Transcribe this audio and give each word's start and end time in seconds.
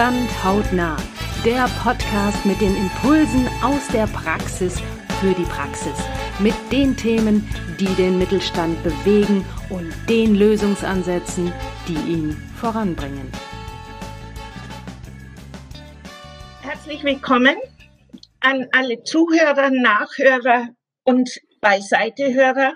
Mittelstand 0.00 0.44
hautnah. 0.44 0.96
Der 1.44 1.68
Podcast 1.82 2.46
mit 2.46 2.58
den 2.62 2.74
Impulsen 2.74 3.46
aus 3.62 3.86
der 3.88 4.06
Praxis 4.06 4.80
für 5.20 5.34
die 5.34 5.44
Praxis. 5.44 5.92
Mit 6.38 6.54
den 6.72 6.96
Themen, 6.96 7.46
die 7.78 7.94
den 7.96 8.18
Mittelstand 8.18 8.82
bewegen 8.82 9.44
und 9.68 9.92
den 10.08 10.36
Lösungsansätzen, 10.36 11.52
die 11.86 12.12
ihn 12.12 12.34
voranbringen. 12.58 13.30
Herzlich 16.62 17.04
willkommen 17.04 17.56
an 18.40 18.68
alle 18.72 19.02
Zuhörer, 19.02 19.68
Nachhörer 19.68 20.68
und 21.04 21.28
Beiseitehörer. 21.60 22.74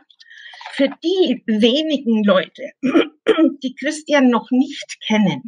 Für 0.73 0.91
die 1.03 1.43
wenigen 1.47 2.23
Leute, 2.23 2.73
die 3.63 3.75
Christian 3.77 4.29
noch 4.29 4.51
nicht 4.51 4.99
kennen, 5.07 5.45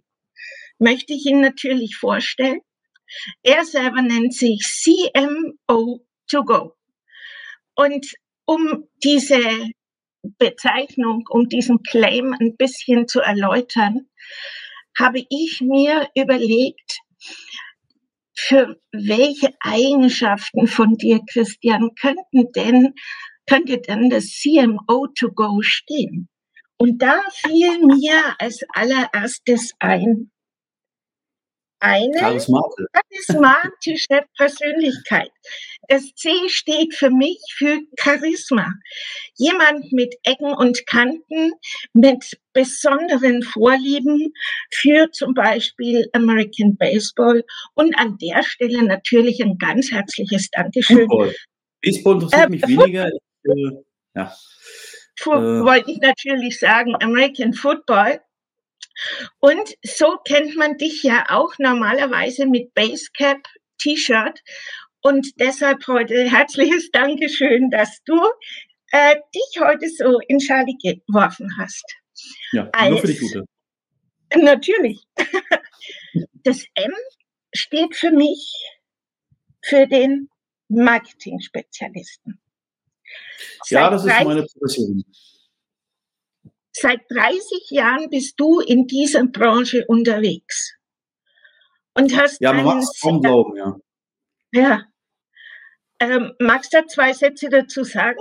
möchte 0.78 1.12
ich 1.12 1.26
ihn 1.26 1.40
natürlich 1.40 1.96
vorstellen. 1.96 2.60
Er 3.42 3.64
selber 3.64 4.02
nennt 4.02 4.34
sich 4.34 4.60
CMO2Go. 4.62 6.72
Und 7.74 8.06
um 8.46 8.88
diese 9.02 9.40
Bezeichnung, 10.38 11.24
um 11.28 11.48
diesen 11.48 11.82
Claim 11.82 12.34
ein 12.38 12.56
bisschen 12.56 13.06
zu 13.06 13.20
erläutern, 13.20 14.08
habe 14.98 15.24
ich 15.28 15.60
mir 15.60 16.08
überlegt, 16.14 16.98
für 18.38 18.78
welche 18.92 19.54
Eigenschaften 19.60 20.66
von 20.66 20.94
dir, 20.94 21.20
Christian, 21.30 21.90
könnten 22.00 22.52
denn, 22.54 22.94
könnte 23.46 23.78
denn 23.78 24.10
das 24.10 24.26
CMO 24.26 25.06
to 25.18 25.32
go 25.32 25.62
stehen? 25.62 26.28
Und 26.78 27.00
da 27.00 27.22
fiel 27.32 27.78
mir 27.86 28.36
als 28.38 28.60
allererstes 28.74 29.72
ein, 29.78 30.30
eine 31.86 32.18
charismatische 32.18 34.24
Persönlichkeit. 34.36 35.30
Das 35.88 36.14
C 36.14 36.30
steht 36.48 36.94
für 36.94 37.10
mich 37.10 37.38
für 37.56 37.78
Charisma. 37.98 38.74
Jemand 39.36 39.92
mit 39.92 40.14
Ecken 40.24 40.52
und 40.52 40.86
Kanten, 40.86 41.52
mit 41.92 42.38
besonderen 42.52 43.42
Vorlieben 43.42 44.32
für 44.72 45.10
zum 45.12 45.34
Beispiel 45.34 46.08
American 46.12 46.76
Baseball. 46.76 47.44
Und 47.74 47.96
an 47.98 48.18
der 48.18 48.42
Stelle 48.42 48.82
natürlich 48.82 49.40
ein 49.42 49.58
ganz 49.58 49.92
herzliches 49.92 50.50
Dankeschön. 50.50 51.08
Football. 51.08 51.34
Baseball 51.82 52.14
interessiert 52.14 52.46
äh, 52.46 52.48
mich 52.48 52.66
weniger. 52.66 53.06
äh, 53.06 53.10
ja. 54.14 54.34
Äh. 55.24 55.26
Wollte 55.26 55.92
ich 55.92 55.98
natürlich 55.98 56.58
sagen, 56.58 56.96
American 57.00 57.52
Football. 57.52 58.20
Und 59.40 59.74
so 59.82 60.16
kennt 60.24 60.56
man 60.56 60.76
dich 60.76 61.02
ja 61.02 61.26
auch 61.28 61.54
normalerweise 61.58 62.46
mit 62.46 62.74
Basecap, 62.74 63.38
T-Shirt. 63.78 64.40
Und 65.00 65.38
deshalb 65.38 65.86
heute 65.86 66.28
herzliches 66.28 66.90
Dankeschön, 66.90 67.70
dass 67.70 68.02
du 68.04 68.20
äh, 68.90 69.16
dich 69.34 69.60
heute 69.60 69.88
so 69.88 70.18
in 70.26 70.38
Charlie 70.38 70.76
geworfen 70.82 71.48
hast. 71.58 71.84
Ja, 72.52 72.68
Als, 72.72 72.90
nur 72.90 73.00
für 73.00 73.06
die 73.06 73.18
Gute. 73.18 73.44
Natürlich. 74.34 75.00
Das 76.44 76.64
M 76.74 76.92
steht 77.52 77.94
für 77.94 78.10
mich 78.10 78.54
für 79.62 79.86
den 79.86 80.30
Marketing-Spezialisten. 80.68 82.40
Ja, 83.68 83.90
das 83.90 84.04
ist 84.04 84.24
meine 84.24 84.44
Profession. 84.44 85.04
Seit 86.78 87.00
30 87.10 87.70
Jahren 87.70 88.10
bist 88.10 88.38
du 88.38 88.60
in 88.60 88.86
dieser 88.86 89.26
Branche 89.26 89.84
unterwegs. 89.88 90.74
Und 91.94 92.14
hast 92.14 92.38
ja, 92.42 92.52
man 92.52 92.64
mag 92.66 92.82
es 92.82 93.00
kaum 93.00 93.22
glauben, 93.22 93.56
ja. 93.56 93.76
Ja. 94.52 94.84
Ähm, 96.00 96.32
magst 96.38 96.74
du 96.74 96.86
zwei 96.86 97.14
Sätze 97.14 97.48
dazu 97.48 97.82
sagen? 97.82 98.20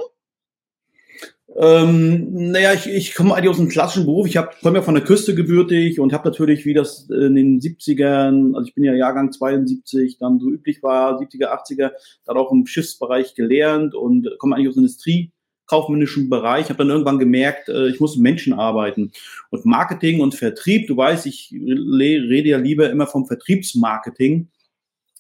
Ähm, 1.57 2.51
naja, 2.51 2.73
ich, 2.73 2.87
ich 2.87 3.13
komme 3.13 3.35
eigentlich 3.35 3.49
aus 3.49 3.59
einem 3.59 3.67
klassischen 3.67 4.05
Beruf. 4.05 4.25
Ich 4.27 4.35
komme 4.61 4.77
ja 4.77 4.81
von 4.81 4.95
der 4.95 5.03
Küste 5.03 5.35
gebürtig 5.35 5.99
und 5.99 6.13
habe 6.13 6.29
natürlich, 6.29 6.65
wie 6.65 6.73
das 6.73 7.09
in 7.09 7.35
den 7.35 7.59
70ern, 7.59 8.55
also 8.55 8.67
ich 8.69 8.73
bin 8.73 8.85
ja 8.85 8.93
Jahrgang 8.93 9.33
72, 9.33 10.17
dann 10.17 10.39
so 10.39 10.49
üblich 10.49 10.81
war, 10.81 11.19
70er, 11.19 11.47
80er, 11.47 11.91
dann 12.23 12.37
auch 12.37 12.53
im 12.53 12.65
Schiffsbereich 12.65 13.35
gelernt 13.35 13.95
und 13.95 14.29
komme 14.39 14.55
eigentlich 14.55 14.69
aus 14.69 14.75
der 14.75 14.81
Industrie 14.83 15.33
kaufmännischen 15.67 16.29
Bereich, 16.29 16.69
habe 16.69 16.79
dann 16.79 16.89
irgendwann 16.89 17.19
gemerkt, 17.19 17.69
äh, 17.69 17.87
ich 17.87 17.99
muss 17.99 18.15
mit 18.15 18.23
Menschen 18.23 18.53
arbeiten. 18.53 19.11
Und 19.49 19.65
Marketing 19.65 20.21
und 20.21 20.35
Vertrieb, 20.35 20.87
du 20.87 20.97
weißt, 20.97 21.25
ich 21.25 21.51
rede 21.53 22.49
ja 22.49 22.57
lieber 22.57 22.89
immer 22.89 23.07
vom 23.07 23.25
Vertriebsmarketing, 23.25 24.47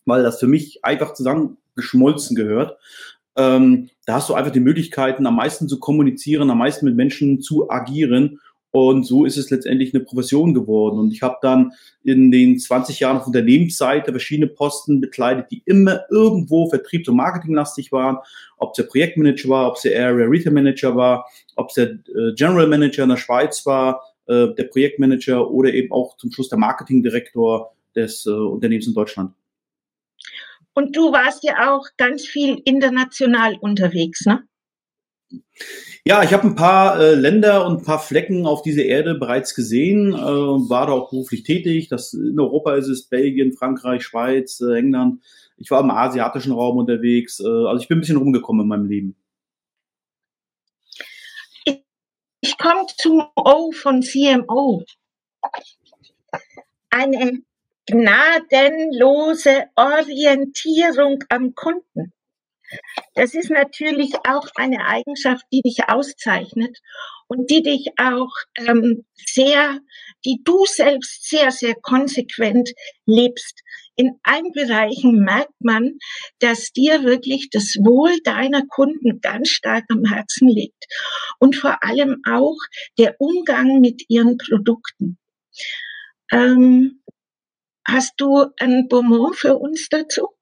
weil 0.05 0.23
das 0.23 0.39
für 0.39 0.47
mich 0.47 0.83
einfach 0.83 1.13
zusammengeschmolzen 1.13 2.35
gehört. 2.35 2.77
Ähm, 3.37 3.89
da 4.05 4.15
hast 4.15 4.29
du 4.29 4.33
einfach 4.33 4.51
die 4.51 4.59
Möglichkeiten, 4.59 5.25
am 5.25 5.35
meisten 5.35 5.67
zu 5.67 5.79
kommunizieren, 5.79 6.49
am 6.49 6.59
meisten 6.59 6.85
mit 6.85 6.95
Menschen 6.95 7.41
zu 7.41 7.69
agieren 7.69 8.39
und 8.75 9.05
so 9.05 9.23
ist 9.23 9.37
es 9.37 9.51
letztendlich 9.51 9.93
eine 9.93 10.03
Profession 10.03 10.53
geworden. 10.53 10.99
Und 10.99 11.13
ich 11.13 11.21
habe 11.21 11.37
dann 11.41 11.71
in 12.03 12.29
den 12.29 12.59
20 12.59 12.99
Jahren 12.99 13.15
auf 13.15 13.25
Unternehmensseite 13.25 14.11
verschiedene 14.11 14.47
Posten 14.47 14.99
bekleidet, 14.99 15.49
die 15.49 15.63
immer 15.65 16.01
irgendwo 16.11 16.69
vertriebs- 16.69 17.07
und 17.07 17.15
marketinglastig 17.15 17.93
waren. 17.93 18.17
Ob 18.57 18.71
es 18.71 18.75
der 18.75 18.89
Projektmanager 18.89 19.47
war, 19.47 19.69
ob 19.69 19.77
es 19.77 19.83
der 19.83 20.05
Area 20.05 20.27
Retail 20.27 20.51
Manager 20.51 20.93
war, 20.93 21.25
ob 21.55 21.69
es 21.69 21.75
der 21.75 21.91
äh, 21.91 22.33
General 22.35 22.67
Manager 22.67 23.03
in 23.03 23.09
der 23.11 23.15
Schweiz 23.15 23.65
war, 23.65 24.01
äh, 24.25 24.47
der 24.53 24.65
Projektmanager 24.65 25.49
oder 25.49 25.73
eben 25.73 25.93
auch 25.93 26.17
zum 26.17 26.33
Schluss 26.33 26.49
der 26.49 26.59
Marketingdirektor 26.59 27.73
des 27.95 28.25
äh, 28.25 28.31
Unternehmens 28.31 28.87
in 28.87 28.93
Deutschland. 28.93 29.31
Und 30.73 30.97
du 30.97 31.13
warst 31.13 31.45
ja 31.45 31.73
auch 31.73 31.87
ganz 31.95 32.25
viel 32.25 32.61
international 32.65 33.55
unterwegs, 33.61 34.25
ne? 34.25 34.43
Ja, 36.07 36.21
ich 36.21 36.33
habe 36.33 36.45
ein 36.45 36.53
paar 36.53 36.99
äh, 36.99 37.15
Länder 37.15 37.65
und 37.65 37.79
ein 37.79 37.83
paar 37.83 37.97
Flecken 37.97 38.45
auf 38.45 38.61
dieser 38.61 38.83
Erde 38.83 39.15
bereits 39.15 39.55
gesehen 39.55 40.13
äh, 40.13 40.15
und 40.15 40.69
war 40.69 40.85
da 40.85 40.93
auch 40.93 41.09
beruflich 41.09 41.41
tätig. 41.41 41.89
Das, 41.89 42.13
in 42.13 42.39
Europa 42.39 42.75
ist 42.75 42.87
es 42.89 43.07
Belgien, 43.07 43.53
Frankreich, 43.53 44.03
Schweiz, 44.03 44.61
äh, 44.61 44.77
England. 44.77 45.23
Ich 45.57 45.71
war 45.71 45.81
im 45.81 45.89
asiatischen 45.89 46.51
Raum 46.51 46.77
unterwegs. 46.77 47.39
Äh, 47.39 47.47
also 47.47 47.81
ich 47.81 47.87
bin 47.87 47.97
ein 47.97 48.01
bisschen 48.01 48.17
rumgekommen 48.17 48.65
in 48.65 48.67
meinem 48.67 48.85
Leben. 48.85 49.15
Ich, 51.65 51.81
ich 52.41 52.55
komme 52.59 52.85
zum 52.97 53.23
O 53.35 53.71
von 53.71 54.03
CMO. 54.03 54.83
Eine 56.91 57.41
gnadenlose 57.87 59.69
Orientierung 59.75 61.23
am 61.29 61.55
Kunden. 61.55 62.13
Das 63.13 63.33
ist 63.33 63.49
natürlich 63.49 64.13
auch 64.27 64.47
eine 64.55 64.85
Eigenschaft, 64.85 65.45
die 65.51 65.61
dich 65.61 65.87
auszeichnet 65.87 66.77
und 67.27 67.49
die 67.49 67.63
dich 67.63 67.91
auch 67.97 68.31
ähm, 68.57 69.05
sehr, 69.15 69.79
die 70.25 70.41
du 70.43 70.65
selbst 70.65 71.29
sehr, 71.29 71.51
sehr 71.51 71.75
konsequent 71.75 72.71
lebst. 73.05 73.61
In 73.95 74.19
allen 74.23 74.51
Bereichen 74.51 75.19
merkt 75.19 75.53
man, 75.59 75.97
dass 76.39 76.71
dir 76.71 77.03
wirklich 77.03 77.49
das 77.49 77.75
Wohl 77.75 78.19
deiner 78.23 78.65
Kunden 78.67 79.21
ganz 79.21 79.49
stark 79.49 79.85
am 79.89 80.03
Herzen 80.03 80.49
liegt 80.49 80.85
und 81.39 81.55
vor 81.55 81.83
allem 81.83 82.21
auch 82.27 82.57
der 82.97 83.15
Umgang 83.19 83.79
mit 83.79 84.03
ihren 84.09 84.37
Produkten. 84.37 85.17
Ähm, 86.31 87.01
hast 87.87 88.13
du 88.17 88.47
ein 88.59 88.87
Bonbon 88.89 89.33
für 89.33 89.55
uns 89.57 89.87
dazu? 89.89 90.34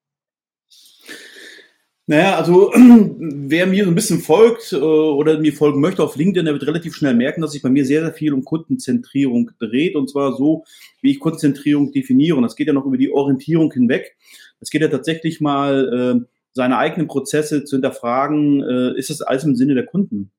Naja, 2.06 2.36
also 2.36 2.70
wer 3.18 3.66
mir 3.66 3.84
so 3.84 3.90
ein 3.90 3.94
bisschen 3.94 4.20
folgt 4.20 4.72
äh, 4.72 4.76
oder 4.76 5.38
mir 5.38 5.54
folgen 5.54 5.80
möchte 5.80 6.02
auf 6.02 6.16
LinkedIn, 6.16 6.44
der 6.44 6.52
wird 6.52 6.66
relativ 6.66 6.94
schnell 6.94 7.14
merken, 7.14 7.40
dass 7.40 7.52
sich 7.52 7.62
bei 7.62 7.70
mir 7.70 7.86
sehr, 7.86 8.02
sehr 8.02 8.12
viel 8.12 8.34
um 8.34 8.44
Kundenzentrierung 8.44 9.50
dreht 9.58 9.96
und 9.96 10.10
zwar 10.10 10.36
so, 10.36 10.64
wie 11.00 11.12
ich 11.12 11.20
Kundenzentrierung 11.20 11.92
definiere. 11.92 12.36
Und 12.36 12.42
das 12.42 12.56
geht 12.56 12.66
ja 12.66 12.74
noch 12.74 12.84
über 12.84 12.98
die 12.98 13.10
Orientierung 13.10 13.72
hinweg. 13.72 14.16
Es 14.60 14.70
geht 14.70 14.82
ja 14.82 14.88
tatsächlich 14.88 15.40
mal, 15.40 16.20
äh, 16.22 16.26
seine 16.52 16.78
eigenen 16.78 17.08
Prozesse 17.08 17.64
zu 17.64 17.76
hinterfragen, 17.76 18.62
äh, 18.62 18.98
ist 18.98 19.10
das 19.10 19.22
alles 19.22 19.44
im 19.44 19.56
Sinne 19.56 19.74
der 19.74 19.86
Kunden? 19.86 20.30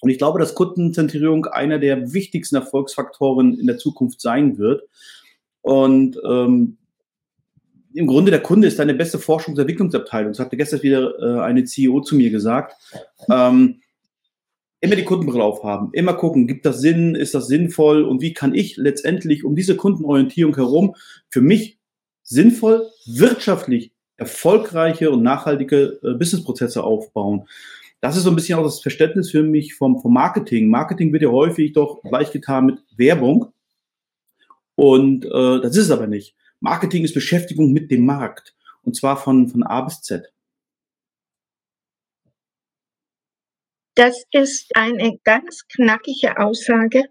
Und 0.00 0.10
ich 0.10 0.18
glaube, 0.18 0.38
dass 0.38 0.54
Kundenzentrierung 0.54 1.46
einer 1.46 1.78
der 1.78 2.12
wichtigsten 2.12 2.56
Erfolgsfaktoren 2.56 3.58
in 3.58 3.66
der 3.66 3.76
Zukunft 3.76 4.20
sein 4.20 4.58
wird. 4.58 4.82
Und 5.60 6.18
ähm, 6.24 6.78
im 7.94 8.06
Grunde 8.06 8.30
der 8.30 8.42
Kunde 8.42 8.68
ist 8.68 8.78
deine 8.78 8.94
beste 8.94 9.18
Forschungs- 9.18 9.54
und 9.54 9.58
Entwicklungsabteilung. 9.58 10.32
Das 10.32 10.38
hatte 10.38 10.56
gestern 10.56 10.82
wieder 10.82 11.12
äh, 11.18 11.40
eine 11.40 11.64
CEO 11.64 12.00
zu 12.00 12.16
mir 12.16 12.30
gesagt. 12.30 12.74
Ähm, 13.30 13.80
immer 14.80 14.96
die 14.96 15.04
Kundenbrille 15.04 15.44
aufhaben, 15.44 15.90
immer 15.92 16.14
gucken, 16.14 16.46
gibt 16.46 16.64
das 16.64 16.80
Sinn, 16.80 17.14
ist 17.14 17.34
das 17.34 17.48
sinnvoll 17.48 18.02
und 18.02 18.22
wie 18.22 18.32
kann 18.32 18.54
ich 18.54 18.76
letztendlich 18.76 19.44
um 19.44 19.54
diese 19.54 19.76
Kundenorientierung 19.76 20.54
herum 20.54 20.94
für 21.28 21.42
mich 21.42 21.78
sinnvoll, 22.22 22.88
wirtschaftlich 23.06 23.92
erfolgreiche 24.16 25.10
und 25.10 25.22
nachhaltige 25.22 25.98
äh, 26.02 26.14
Businessprozesse 26.14 26.82
aufbauen. 26.82 27.46
Das 28.00 28.16
ist 28.16 28.22
so 28.22 28.30
ein 28.30 28.36
bisschen 28.36 28.58
auch 28.58 28.62
das 28.62 28.80
Verständnis 28.80 29.30
für 29.30 29.42
mich 29.42 29.74
vom, 29.74 30.00
vom 30.00 30.14
Marketing. 30.14 30.68
Marketing 30.68 31.12
wird 31.12 31.22
ja 31.22 31.30
häufig 31.30 31.72
doch 31.72 32.00
gleichgetan 32.02 32.66
mit 32.66 32.78
Werbung. 32.96 33.52
Und 34.74 35.26
äh, 35.26 35.60
das 35.60 35.76
ist 35.76 35.86
es 35.86 35.90
aber 35.90 36.06
nicht. 36.06 36.34
Marketing 36.60 37.04
ist 37.04 37.14
Beschäftigung 37.14 37.72
mit 37.72 37.90
dem 37.90 38.04
Markt. 38.04 38.54
Und 38.82 38.96
zwar 38.96 39.16
von, 39.16 39.48
von 39.48 39.62
A 39.62 39.82
bis 39.82 40.02
Z. 40.02 40.32
Das 43.94 44.24
ist 44.30 44.74
eine 44.76 45.18
ganz 45.24 45.66
knackige 45.68 46.38
Aussage 46.38 47.04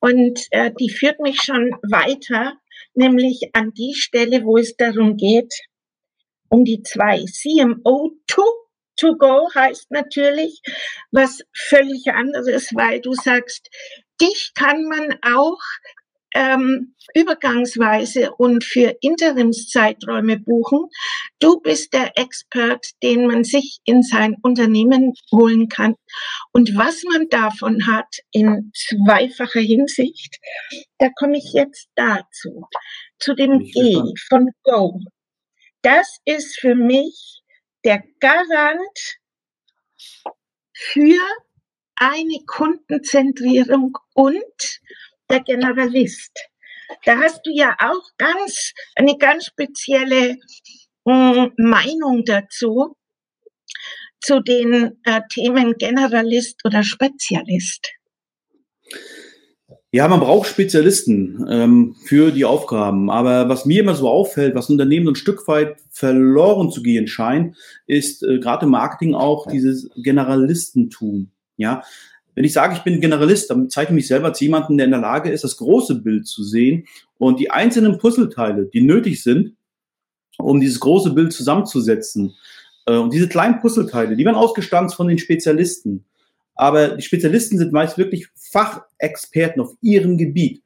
und 0.00 0.46
äh, 0.50 0.70
die 0.78 0.90
führt 0.90 1.20
mich 1.20 1.40
schon 1.40 1.70
weiter, 1.82 2.58
nämlich 2.94 3.50
an 3.54 3.72
die 3.72 3.94
Stelle, 3.94 4.44
wo 4.44 4.58
es 4.58 4.76
darum 4.76 5.16
geht, 5.16 5.52
um 6.48 6.64
die 6.64 6.82
zwei. 6.82 7.24
CMO 7.24 8.12
to, 8.26 8.44
to 8.96 9.16
go 9.16 9.48
heißt 9.54 9.90
natürlich 9.90 10.60
was 11.12 11.42
völlig 11.54 12.08
anderes, 12.12 12.74
weil 12.74 13.00
du 13.00 13.14
sagst, 13.14 13.70
dich 14.20 14.52
kann 14.54 14.84
man 14.84 15.18
auch 15.22 15.60
ähm, 16.34 16.94
übergangsweise 17.14 18.32
und 18.32 18.64
für 18.64 18.96
Interimszeiträume 19.00 20.38
buchen. 20.38 20.88
Du 21.38 21.60
bist 21.60 21.92
der 21.92 22.18
Expert, 22.18 22.86
den 23.02 23.26
man 23.26 23.44
sich 23.44 23.78
in 23.84 24.02
sein 24.02 24.36
Unternehmen 24.42 25.14
holen 25.32 25.68
kann. 25.68 25.94
Und 26.52 26.76
was 26.76 27.02
man 27.04 27.28
davon 27.28 27.86
hat 27.86 28.18
in 28.32 28.70
zweifacher 28.74 29.60
Hinsicht, 29.60 30.38
da 30.98 31.08
komme 31.18 31.38
ich 31.38 31.52
jetzt 31.52 31.88
dazu. 31.94 32.66
Zu 33.18 33.34
dem 33.34 33.60
G 33.60 34.00
von 34.28 34.50
Go. 34.62 35.00
Das 35.82 36.18
ist 36.24 36.58
für 36.60 36.74
mich 36.74 37.42
der 37.84 38.02
Garant 38.20 39.18
für 40.74 41.20
eine 41.96 42.38
Kundenzentrierung 42.46 43.96
und 44.14 44.80
der 45.30 45.40
Generalist. 45.40 46.32
Da 47.04 47.18
hast 47.18 47.42
du 47.44 47.50
ja 47.52 47.76
auch 47.78 48.10
ganz, 48.16 48.72
eine 48.94 49.16
ganz 49.18 49.46
spezielle 49.46 50.36
äh, 51.04 51.48
Meinung 51.56 52.24
dazu, 52.24 52.96
zu 54.20 54.40
den 54.40 54.98
äh, 55.04 55.20
Themen 55.32 55.74
Generalist 55.78 56.64
oder 56.64 56.82
Spezialist. 56.82 57.92
Ja, 59.92 60.08
man 60.08 60.20
braucht 60.20 60.48
Spezialisten 60.48 61.46
ähm, 61.48 61.96
für 62.04 62.30
die 62.30 62.44
Aufgaben. 62.44 63.08
Aber 63.10 63.48
was 63.48 63.64
mir 63.64 63.80
immer 63.80 63.94
so 63.94 64.08
auffällt, 64.08 64.54
was 64.54 64.68
Unternehmen 64.68 65.08
ein 65.08 65.14
Stück 65.14 65.46
weit 65.48 65.76
verloren 65.90 66.70
zu 66.70 66.82
gehen 66.82 67.06
scheint, 67.06 67.56
ist 67.86 68.22
äh, 68.22 68.38
gerade 68.38 68.66
im 68.66 68.72
Marketing 68.72 69.14
auch 69.14 69.46
dieses 69.46 69.88
Generalistentum. 69.96 71.30
Ja, 71.56 71.82
wenn 72.36 72.44
ich 72.44 72.52
sage, 72.52 72.74
ich 72.74 72.82
bin 72.82 73.00
Generalist, 73.00 73.50
dann 73.50 73.70
zeige 73.70 73.90
ich 73.90 73.94
mich 73.94 74.06
selber 74.06 74.28
als 74.28 74.40
jemanden, 74.40 74.76
der 74.76 74.84
in 74.84 74.90
der 74.90 75.00
Lage 75.00 75.30
ist, 75.30 75.42
das 75.42 75.56
große 75.56 75.96
Bild 75.96 76.26
zu 76.26 76.44
sehen 76.44 76.86
und 77.16 77.40
die 77.40 77.50
einzelnen 77.50 77.96
Puzzleteile, 77.96 78.66
die 78.66 78.82
nötig 78.82 79.22
sind, 79.22 79.56
um 80.36 80.60
dieses 80.60 80.78
große 80.78 81.14
Bild 81.14 81.32
zusammenzusetzen. 81.32 82.34
Äh, 82.84 82.98
und 82.98 83.14
diese 83.14 83.28
kleinen 83.28 83.58
Puzzleteile, 83.60 84.16
die 84.16 84.24
werden 84.26 84.36
ausgestanzt 84.36 84.94
von 84.94 85.08
den 85.08 85.18
Spezialisten. 85.18 86.04
Aber 86.54 86.88
die 86.88 87.02
Spezialisten 87.02 87.56
sind 87.56 87.72
meist 87.72 87.96
wirklich 87.96 88.28
Fachexperten 88.34 89.62
auf 89.62 89.72
ihrem 89.80 90.18
Gebiet. 90.18 90.62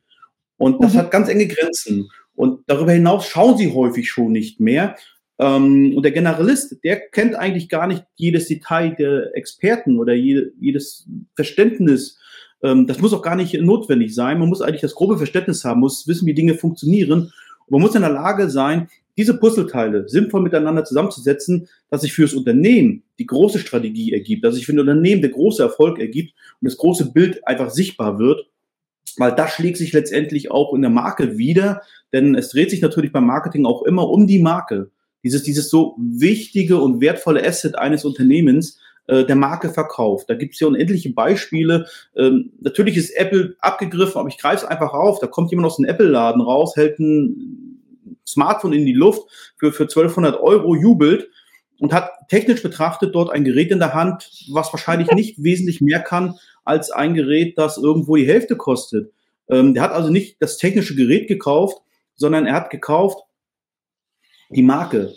Und 0.57 0.83
das 0.83 0.95
mhm. 0.95 0.99
hat 0.99 1.11
ganz 1.13 1.29
enge 1.29 1.47
Grenzen. 1.47 2.11
Und 2.35 2.65
darüber 2.67 2.93
hinaus 2.93 3.27
schauen 3.27 3.57
sie 3.57 3.73
häufig 3.73 4.11
schon 4.11 4.33
nicht 4.33 4.59
mehr, 4.59 4.97
ähm, 5.41 5.97
und 5.97 6.03
der 6.03 6.13
Generalist, 6.13 6.85
der 6.85 7.01
kennt 7.01 7.35
eigentlich 7.35 7.71
gar 7.71 7.87
nicht 7.87 8.05
jedes 8.17 8.47
Detail 8.49 8.95
der 8.95 9.35
Experten 9.35 9.99
oder 9.99 10.13
jede, 10.13 10.53
jedes 10.61 11.09
Verständnis. 11.35 12.19
Ähm, 12.63 12.87
das 12.87 13.01
muss 13.01 13.15
auch 13.15 13.23
gar 13.23 13.37
nicht 13.37 13.55
notwendig 13.55 14.15
sein. 14.15 14.39
Man 14.39 14.51
muss 14.51 14.61
eigentlich 14.61 14.83
das 14.83 14.95
grobe 14.95 15.17
Verständnis 15.17 15.65
haben, 15.65 15.81
muss 15.81 16.07
wissen, 16.07 16.27
wie 16.27 16.35
Dinge 16.35 16.57
funktionieren. 16.57 17.13
Und 17.13 17.33
man 17.71 17.81
muss 17.81 17.95
in 17.95 18.03
der 18.03 18.11
Lage 18.11 18.51
sein, 18.51 18.89
diese 19.17 19.39
Puzzleteile 19.39 20.07
sinnvoll 20.11 20.43
miteinander 20.43 20.85
zusammenzusetzen, 20.85 21.69
dass 21.89 22.03
sich 22.03 22.13
für 22.13 22.23
das 22.23 22.35
Unternehmen 22.35 23.03
die 23.19 23.27
große 23.27 23.61
Strategie 23.61 24.13
ergibt, 24.13 24.45
dass 24.45 24.57
sich 24.57 24.67
für 24.67 24.73
ein 24.73 24.79
Unternehmen 24.79 25.23
der 25.23 25.31
große 25.31 25.63
Erfolg 25.63 25.99
ergibt 25.99 26.35
und 26.61 26.71
das 26.71 26.77
große 26.77 27.13
Bild 27.13 27.47
einfach 27.49 27.71
sichtbar 27.71 28.19
wird. 28.19 28.47
Weil 29.17 29.35
das 29.35 29.53
schlägt 29.53 29.79
sich 29.79 29.95
letztendlich 29.95 30.51
auch 30.51 30.75
in 30.75 30.83
der 30.83 30.91
Marke 30.91 31.39
wieder, 31.39 31.81
denn 32.13 32.35
es 32.35 32.51
dreht 32.51 32.71
sich 32.71 32.83
natürlich 32.83 33.11
beim 33.11 33.27
Marketing 33.27 33.65
auch 33.65 33.83
immer 33.85 34.07
um 34.09 34.27
die 34.27 34.39
Marke 34.39 34.91
dieses, 35.23 35.43
dieses 35.43 35.71
so 35.71 35.97
wichtige 35.99 36.79
und 36.79 37.01
wertvolle 37.01 37.45
Asset 37.47 37.77
eines 37.77 38.05
Unternehmens, 38.05 38.79
äh, 39.07 39.25
der 39.25 39.37
Marke 39.37 39.71
verkauft. 39.71 40.31
Da 40.31 40.35
gibt 40.35 40.55
es 40.55 40.61
ja 40.61 40.69
unendliche 40.69 41.13
Beispiele. 41.13 41.87
Ähm, 42.17 42.53
natürlich 42.61 42.97
ist 42.97 43.11
Apple 43.11 43.57
abgegriffen, 43.59 44.19
aber 44.19 44.29
ich 44.29 44.39
greife 44.39 44.65
es 44.65 44.71
einfach 44.71 44.93
auf. 44.93 45.19
Da 45.19 45.27
kommt 45.27 45.51
jemand 45.51 45.67
aus 45.67 45.77
dem 45.77 45.85
Apple-Laden 45.85 46.41
raus, 46.41 46.77
hält 46.77 47.01
ein 47.01 47.81
Smartphone 48.27 48.73
in 48.73 48.87
die 48.87 48.93
Luft 48.93 49.29
für, 49.59 49.73
für 49.73 49.85
1200 49.85 50.41
Euro, 50.41 50.77
jubelt 50.77 51.29
und 51.81 51.93
hat 51.93 52.11
technisch 52.29 52.63
betrachtet 52.63 53.15
dort 53.15 53.31
ein 53.31 53.45
Gerät 53.45 53.71
in 53.73 53.81
der 53.81 53.95
Hand, 53.95 54.31
was 54.53 54.73
wahrscheinlich 54.73 55.11
nicht 55.11 55.35
wesentlich 55.43 55.81
mehr 55.81 56.01
kann 56.01 56.37
als 56.65 56.91
ein 56.91 57.15
Gerät, 57.15 57.59
das 57.59 57.79
irgendwo 57.79 58.17
die 58.17 58.29
Hälfte 58.29 58.57
kostet. 58.57 59.13
Ähm, 59.49 59.75
der 59.75 59.83
hat 59.83 59.93
also 59.93 60.11
nicht 60.11 60.37
das 60.41 60.57
technische 60.57 60.95
Gerät 60.95 61.27
gekauft, 61.27 61.79
sondern 62.15 62.47
er 62.47 62.55
hat 62.55 62.71
gekauft 62.71 63.19
die 64.51 64.63
Marke, 64.63 65.13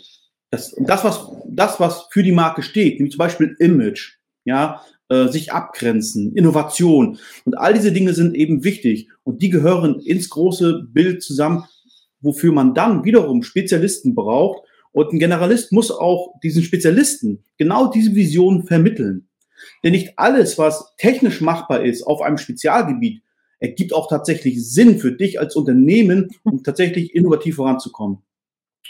das, 0.50 0.74
das, 0.78 1.04
was, 1.04 1.28
das, 1.46 1.80
was 1.80 2.06
für 2.10 2.22
die 2.22 2.32
Marke 2.32 2.62
steht, 2.62 2.94
nämlich 2.94 3.12
zum 3.12 3.18
Beispiel 3.18 3.56
Image, 3.58 4.18
ja, 4.44 4.82
äh, 5.08 5.28
sich 5.28 5.52
abgrenzen, 5.52 6.34
Innovation 6.34 7.18
und 7.44 7.58
all 7.58 7.74
diese 7.74 7.92
Dinge 7.92 8.14
sind 8.14 8.34
eben 8.34 8.64
wichtig 8.64 9.08
und 9.22 9.42
die 9.42 9.50
gehören 9.50 10.00
ins 10.00 10.30
große 10.30 10.86
Bild 10.92 11.22
zusammen, 11.22 11.64
wofür 12.20 12.52
man 12.52 12.74
dann 12.74 13.04
wiederum 13.04 13.42
Spezialisten 13.42 14.14
braucht 14.14 14.62
und 14.92 15.12
ein 15.12 15.18
Generalist 15.18 15.72
muss 15.72 15.90
auch 15.90 16.38
diesen 16.42 16.62
Spezialisten 16.62 17.44
genau 17.58 17.90
diese 17.90 18.14
Vision 18.14 18.64
vermitteln. 18.64 19.28
Denn 19.82 19.92
nicht 19.92 20.18
alles, 20.18 20.56
was 20.56 20.94
technisch 20.96 21.40
machbar 21.40 21.84
ist 21.84 22.02
auf 22.04 22.22
einem 22.22 22.38
Spezialgebiet, 22.38 23.22
ergibt 23.58 23.92
auch 23.92 24.08
tatsächlich 24.08 24.64
Sinn 24.64 24.98
für 24.98 25.12
dich 25.12 25.40
als 25.40 25.56
Unternehmen, 25.56 26.30
um 26.44 26.62
tatsächlich 26.62 27.14
innovativ 27.14 27.56
voranzukommen. 27.56 28.18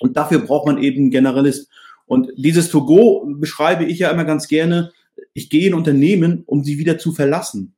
Und 0.01 0.17
dafür 0.17 0.41
braucht 0.41 0.67
man 0.67 0.83
eben 0.83 1.03
einen 1.03 1.11
Generalist. 1.11 1.69
Und 2.07 2.31
dieses 2.37 2.71
To-Go 2.71 3.27
beschreibe 3.39 3.85
ich 3.85 4.01
ja 4.01 4.11
immer 4.11 4.25
ganz 4.25 4.49
gerne. 4.49 4.93
Ich 5.33 5.51
gehe 5.51 5.69
in 5.69 5.75
Unternehmen, 5.75 6.43
um 6.47 6.65
sie 6.65 6.79
wieder 6.79 6.99
zu 6.99 7.13
verlassen. 7.13 7.75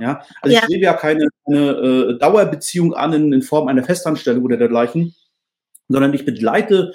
Ja, 0.00 0.22
also 0.40 0.56
ja. 0.56 0.62
ich 0.62 0.68
lebe 0.68 0.84
ja 0.84 0.94
keine, 0.94 1.28
keine 1.46 1.70
äh, 1.70 2.18
Dauerbeziehung 2.18 2.94
an 2.94 3.12
in, 3.12 3.32
in 3.32 3.42
Form 3.42 3.68
einer 3.68 3.84
Festanstellung 3.84 4.42
oder 4.42 4.56
dergleichen, 4.56 5.14
sondern 5.88 6.14
ich 6.14 6.24
begleite 6.24 6.92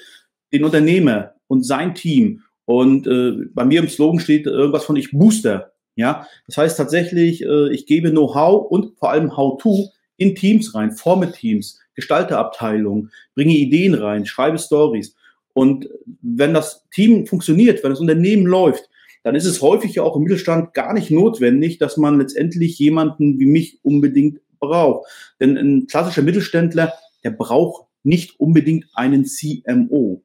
den 0.51 0.63
Unternehmer 0.63 1.35
und 1.47 1.63
sein 1.63 1.93
Team. 1.93 2.41
Und 2.65 3.07
äh, 3.07 3.45
bei 3.53 3.65
mir 3.65 3.81
im 3.81 3.87
Slogan 3.87 4.19
steht 4.19 4.45
irgendwas 4.45 4.83
von 4.83 4.95
ich 4.95 5.11
booster. 5.11 5.73
Ja, 5.95 6.27
das 6.47 6.57
heißt 6.57 6.77
tatsächlich, 6.77 7.43
äh, 7.43 7.73
ich 7.73 7.85
gebe 7.85 8.11
Know-how 8.11 8.69
und 8.69 8.97
vor 8.97 9.11
allem 9.11 9.35
How-to 9.35 9.89
in 10.17 10.35
Teams 10.35 10.75
rein, 10.75 10.91
forme 10.91 11.31
Teams, 11.31 11.79
Gestalterabteilung, 11.97 13.09
bringe 13.35 13.53
Ideen 13.53 13.95
rein, 13.95 14.25
schreibe 14.25 14.57
Stories. 14.57 15.15
Und 15.53 15.89
wenn 16.21 16.53
das 16.53 16.87
Team 16.93 17.25
funktioniert, 17.25 17.83
wenn 17.83 17.89
das 17.89 17.99
Unternehmen 17.99 18.45
läuft, 18.45 18.89
dann 19.23 19.35
ist 19.35 19.45
es 19.45 19.61
häufig 19.61 19.95
ja 19.95 20.03
auch 20.03 20.15
im 20.15 20.23
Mittelstand 20.23 20.73
gar 20.73 20.93
nicht 20.93 21.11
notwendig, 21.11 21.79
dass 21.79 21.97
man 21.97 22.19
letztendlich 22.19 22.79
jemanden 22.79 23.39
wie 23.39 23.47
mich 23.47 23.79
unbedingt 23.83 24.39
braucht. 24.59 25.09
Denn 25.41 25.57
ein 25.57 25.87
klassischer 25.87 26.21
Mittelständler, 26.21 26.93
der 27.23 27.31
braucht 27.31 27.87
nicht 28.03 28.39
unbedingt 28.39 28.85
einen 28.93 29.25
CMO. 29.25 30.23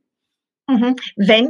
Mhm. 0.69 0.97
Wenn 1.17 1.49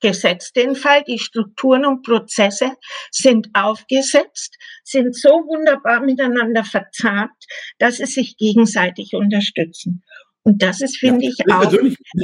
gesetzt 0.00 0.56
den 0.56 0.74
Fall, 0.74 1.02
die 1.04 1.18
Strukturen 1.18 1.84
und 1.84 2.02
Prozesse 2.02 2.72
sind 3.10 3.48
aufgesetzt, 3.54 4.56
sind 4.84 5.16
so 5.16 5.30
wunderbar 5.30 6.00
miteinander 6.00 6.64
verzahnt, 6.64 7.32
dass 7.78 7.96
sie 7.96 8.06
sich 8.06 8.36
gegenseitig 8.36 9.14
unterstützen. 9.14 10.02
Und 10.42 10.62
das 10.62 10.80
ist, 10.80 10.98
finde 10.98 11.24
ja, 11.24 11.30
ich, 11.30 11.38
ich, 11.46 11.52
auch. 11.52 11.72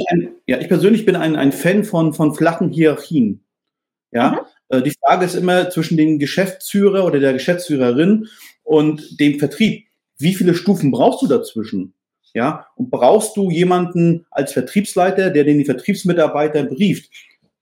Ein, 0.09 0.35
ja, 0.47 0.59
ich 0.59 0.67
persönlich 0.67 1.05
bin 1.05 1.15
ein, 1.15 1.35
ein 1.35 1.51
Fan 1.51 1.83
von, 1.83 2.13
von 2.13 2.33
flachen 2.33 2.69
Hierarchien. 2.69 3.45
Ja, 4.11 4.31
mhm. 4.31 4.39
Äh, 4.69 4.81
die 4.81 4.93
Frage 5.03 5.25
ist 5.25 5.35
immer 5.35 5.69
zwischen 5.69 5.97
dem 5.97 6.19
Geschäftsführer 6.19 7.05
oder 7.05 7.19
der 7.19 7.33
Geschäftsführerin 7.33 8.27
und 8.63 9.19
dem 9.19 9.39
Vertrieb. 9.39 9.87
Wie 10.17 10.33
viele 10.33 10.55
Stufen 10.55 10.91
brauchst 10.91 11.21
du 11.21 11.27
dazwischen? 11.27 11.93
Ja, 12.35 12.67
und 12.75 12.91
brauchst 12.91 13.37
du 13.37 13.49
jemanden 13.49 14.25
als 14.29 14.51
Vertriebsleiter, 14.51 15.29
der 15.29 15.45
den 15.45 15.63
Vertriebsmitarbeiter 15.63 16.65
brieft? 16.65 17.09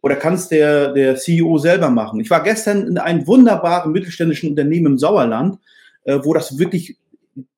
Oder 0.01 0.15
kann 0.15 0.33
es 0.33 0.47
der, 0.47 0.93
der 0.93 1.15
CEO 1.15 1.59
selber 1.59 1.91
machen? 1.91 2.19
Ich 2.19 2.31
war 2.31 2.41
gestern 2.41 2.87
in 2.87 2.97
einem 2.97 3.27
wunderbaren 3.27 3.91
mittelständischen 3.91 4.49
Unternehmen 4.49 4.87
im 4.87 4.97
Sauerland, 4.97 5.59
äh, 6.05 6.17
wo 6.23 6.33
das 6.33 6.57
wirklich 6.57 6.97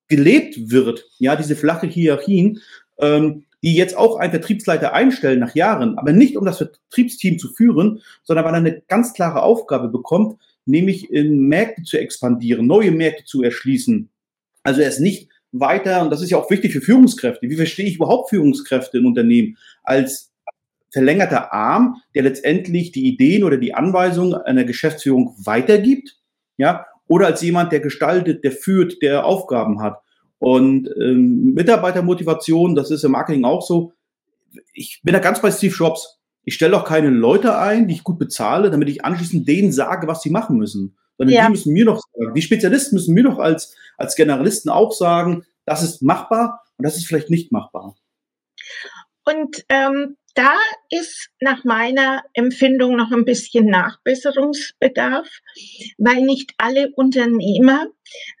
gelebt 0.08 0.70
wird. 0.70 1.06
Ja, 1.18 1.36
diese 1.36 1.56
flache 1.56 1.86
Hierarchien, 1.86 2.60
ähm, 2.98 3.44
die 3.62 3.74
jetzt 3.74 3.96
auch 3.96 4.16
einen 4.16 4.32
Vertriebsleiter 4.32 4.92
einstellen 4.92 5.40
nach 5.40 5.54
Jahren, 5.54 5.96
aber 5.96 6.12
nicht 6.12 6.36
um 6.36 6.44
das 6.44 6.58
Vertriebsteam 6.58 7.38
zu 7.38 7.48
führen, 7.48 8.02
sondern 8.24 8.44
weil 8.44 8.52
er 8.52 8.58
eine 8.58 8.82
ganz 8.88 9.14
klare 9.14 9.42
Aufgabe 9.42 9.88
bekommt, 9.88 10.38
nämlich 10.66 11.10
in 11.10 11.48
Märkte 11.48 11.82
zu 11.82 11.96
expandieren, 11.96 12.66
neue 12.66 12.90
Märkte 12.90 13.24
zu 13.24 13.42
erschließen. 13.42 14.10
Also 14.64 14.82
er 14.82 14.88
ist 14.90 15.00
nicht 15.00 15.30
weiter, 15.52 16.02
und 16.02 16.10
das 16.10 16.22
ist 16.22 16.30
ja 16.30 16.38
auch 16.38 16.50
wichtig 16.50 16.72
für 16.72 16.80
Führungskräfte, 16.80 17.48
wie 17.48 17.56
verstehe 17.56 17.86
ich 17.86 17.96
überhaupt 17.96 18.30
Führungskräfte 18.30 18.98
in 18.98 19.06
Unternehmen 19.06 19.56
als 19.82 20.32
verlängerter 20.90 21.52
Arm, 21.52 21.96
der 22.14 22.22
letztendlich 22.22 22.92
die 22.92 23.06
Ideen 23.06 23.44
oder 23.44 23.58
die 23.58 23.74
Anweisungen 23.74 24.34
einer 24.34 24.64
Geschäftsführung 24.64 25.34
weitergibt, 25.38 26.16
ja, 26.56 26.86
oder 27.08 27.26
als 27.26 27.42
jemand, 27.42 27.72
der 27.72 27.80
gestaltet, 27.80 28.44
der 28.44 28.52
führt, 28.52 29.02
der 29.02 29.26
Aufgaben 29.26 29.80
hat. 29.80 30.00
Und 30.38 30.88
ähm, 31.00 31.54
Mitarbeitermotivation, 31.54 32.74
das 32.74 32.90
ist 32.90 33.04
im 33.04 33.12
Marketing 33.12 33.44
auch 33.44 33.62
so. 33.62 33.92
Ich 34.72 35.00
bin 35.02 35.12
da 35.12 35.20
ganz 35.20 35.40
bei 35.40 35.50
Steve 35.50 35.74
Jobs. 35.74 36.18
Ich 36.44 36.54
stelle 36.54 36.76
auch 36.76 36.84
keine 36.84 37.10
Leute 37.10 37.58
ein, 37.58 37.88
die 37.88 37.94
ich 37.94 38.04
gut 38.04 38.18
bezahle, 38.18 38.70
damit 38.70 38.88
ich 38.88 39.04
anschließend 39.04 39.46
denen 39.46 39.72
sage, 39.72 40.06
was 40.06 40.22
sie 40.22 40.30
machen 40.30 40.58
müssen. 40.58 40.96
Sondern 41.18 41.34
ja. 41.34 41.44
die 41.46 41.50
müssen 41.50 41.72
mir 41.72 41.84
noch 41.84 42.02
sagen, 42.12 42.34
die 42.34 42.42
Spezialisten 42.42 42.96
müssen 42.96 43.14
mir 43.14 43.24
doch 43.24 43.38
als, 43.38 43.74
als 43.96 44.16
Generalisten 44.16 44.70
auch 44.70 44.92
sagen, 44.92 45.44
das 45.64 45.82
ist 45.82 46.02
machbar 46.02 46.62
und 46.76 46.84
das 46.84 46.96
ist 46.96 47.06
vielleicht 47.06 47.30
nicht 47.30 47.52
machbar. 47.52 47.96
Und 49.24 49.64
ähm, 49.68 50.16
da 50.36 50.54
ist 50.90 51.30
nach 51.40 51.64
meiner 51.64 52.22
Empfindung 52.34 52.94
noch 52.94 53.10
ein 53.10 53.24
bisschen 53.24 53.66
Nachbesserungsbedarf, 53.66 55.26
weil 55.96 56.22
nicht 56.22 56.52
alle 56.58 56.92
Unternehmer 56.94 57.86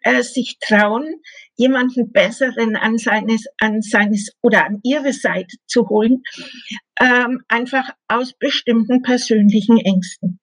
äh, 0.02 0.22
sich 0.22 0.58
trauen, 0.60 1.22
jemanden 1.56 2.12
besseren 2.12 2.76
an 2.76 2.98
seines, 2.98 3.46
an 3.60 3.80
seines 3.80 4.30
oder 4.42 4.66
an 4.66 4.80
ihre 4.84 5.14
Seite 5.14 5.56
zu 5.66 5.88
holen, 5.88 6.22
ähm, 7.00 7.42
einfach 7.48 7.88
aus 8.08 8.34
bestimmten 8.34 9.00
persönlichen 9.00 9.78
Ängsten. 9.78 10.38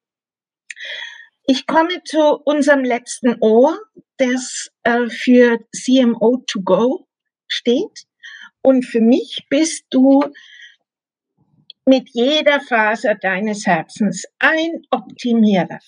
Ich 1.45 1.67
komme 1.67 2.03
zu 2.05 2.37
unserem 2.45 2.85
letzten 2.85 3.37
Ohr, 3.41 3.77
das 4.17 4.71
äh, 4.83 5.09
für 5.09 5.59
CMO 5.75 6.43
to 6.47 6.61
go 6.61 7.07
steht. 7.47 8.05
Und 8.61 8.85
für 8.85 9.01
mich 9.01 9.45
bist 9.49 9.83
du 9.89 10.23
mit 11.85 12.09
jeder 12.13 12.61
Faser 12.61 13.15
deines 13.15 13.65
Herzens 13.65 14.23
ein 14.39 14.83
Optimierer. 14.89 15.79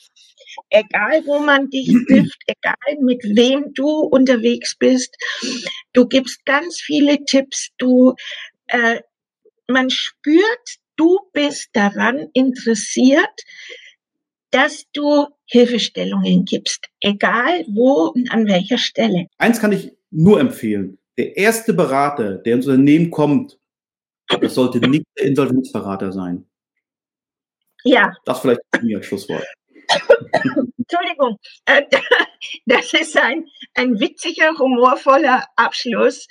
Egal, 0.70 1.26
wo 1.26 1.40
man 1.40 1.70
dich 1.70 1.88
trifft, 2.08 2.44
egal 2.48 3.02
mit 3.02 3.24
wem 3.24 3.74
du 3.74 3.88
unterwegs 3.88 4.76
bist, 4.78 5.16
du 5.94 6.06
gibst 6.06 6.46
ganz 6.46 6.82
viele 6.82 7.24
Tipps, 7.24 7.70
du, 7.78 8.14
äh, 8.68 9.00
man 9.70 9.90
spürt, 9.90 10.80
du 10.98 11.18
bist 11.32 11.70
daran 11.72 12.30
interessiert, 12.34 13.42
dass 14.56 14.86
du 14.94 15.28
Hilfestellungen 15.46 16.46
gibst, 16.46 16.88
egal 17.02 17.66
wo 17.68 18.12
und 18.16 18.32
an 18.32 18.48
welcher 18.48 18.78
Stelle. 18.78 19.28
Eins 19.38 19.60
kann 19.60 19.74
ich 19.74 19.92
nur 20.12 20.40
empfehlen. 20.40 20.98
Der 21.18 21.36
erste 21.36 21.74
Berater, 21.74 22.36
der 22.36 22.56
ins 22.56 22.68
Unternehmen 22.68 23.12
kommt 23.12 23.58
das 24.28 24.56
sollte 24.56 24.80
nicht 24.80 25.06
der 25.18 25.26
Insolvenzberater 25.26 26.12
sein. 26.12 26.46
Ja. 27.84 28.14
Das 28.26 28.40
vielleicht 28.40 28.62
mir 28.82 28.98
als 28.98 29.06
Schlusswort. 29.06 29.46
Entschuldigung, 30.78 31.38
äh, 31.66 31.84
das 32.66 32.94
ist 32.94 33.18
ein, 33.18 33.46
ein 33.76 34.00
witziger, 34.00 34.58
humorvoller 34.58 35.46
Abschluss. 35.56 36.28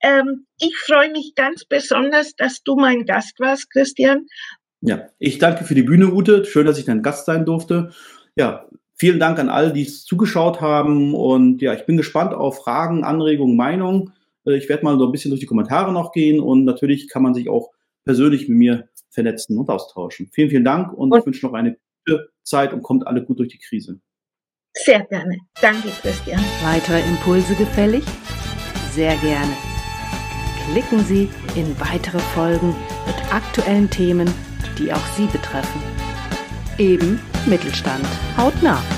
Ähm, 0.00 0.46
ich 0.58 0.76
freue 0.78 1.10
mich 1.10 1.34
ganz 1.34 1.64
besonders, 1.66 2.34
dass 2.36 2.62
du 2.62 2.76
mein 2.76 3.04
Gast 3.04 3.38
warst, 3.38 3.70
Christian. 3.70 4.26
Ja, 4.86 5.08
ich 5.18 5.38
danke 5.38 5.64
für 5.64 5.74
die 5.74 5.82
Bühne, 5.82 6.12
Ute. 6.12 6.44
Schön, 6.44 6.64
dass 6.64 6.78
ich 6.78 6.84
dein 6.84 7.02
Gast 7.02 7.26
sein 7.26 7.44
durfte. 7.44 7.90
Ja, 8.36 8.66
vielen 8.94 9.18
Dank 9.18 9.40
an 9.40 9.48
alle, 9.48 9.72
die 9.72 9.82
es 9.82 10.04
zugeschaut 10.04 10.60
haben. 10.60 11.12
Und 11.12 11.60
ja, 11.60 11.74
ich 11.74 11.86
bin 11.86 11.96
gespannt 11.96 12.32
auf 12.32 12.58
Fragen, 12.58 13.02
Anregungen, 13.02 13.56
Meinungen. 13.56 14.12
Äh, 14.46 14.56
ich 14.56 14.68
werde 14.68 14.84
mal 14.84 14.96
so 14.96 15.06
ein 15.06 15.10
bisschen 15.10 15.30
durch 15.30 15.40
die 15.40 15.46
Kommentare 15.46 15.92
noch 15.92 16.12
gehen 16.12 16.38
und 16.38 16.64
natürlich 16.64 17.08
kann 17.08 17.24
man 17.24 17.34
sich 17.34 17.48
auch 17.48 17.72
persönlich 18.04 18.48
mit 18.48 18.58
mir 18.58 18.88
vernetzen 19.10 19.58
und 19.58 19.68
austauschen. 19.68 20.28
Vielen, 20.32 20.50
vielen 20.50 20.64
Dank 20.64 20.92
und, 20.92 21.10
und 21.10 21.18
ich 21.18 21.26
wünsche 21.26 21.44
noch 21.44 21.54
eine 21.54 21.76
gute 22.06 22.28
Zeit 22.44 22.72
und 22.72 22.82
kommt 22.82 23.08
alle 23.08 23.24
gut 23.24 23.40
durch 23.40 23.48
die 23.48 23.58
Krise. 23.58 23.98
Sehr 24.72 25.04
gerne. 25.06 25.36
Danke, 25.60 25.88
Christian. 26.00 26.40
Weitere 26.62 27.00
Impulse 27.00 27.56
gefällig? 27.56 28.04
Sehr 28.92 29.16
gerne. 29.16 29.52
Klicken 30.70 31.00
Sie 31.00 31.28
in 31.56 31.74
weitere 31.80 32.20
Folgen 32.20 32.74
mit 33.06 33.34
aktuellen 33.34 33.90
Themen, 33.90 34.28
die 34.78 34.92
auch 34.92 35.06
Sie 35.16 35.26
betreffen. 35.26 35.82
Eben 36.78 37.20
Mittelstand. 37.46 38.06
Haut 38.36 38.62
nach. 38.62 38.95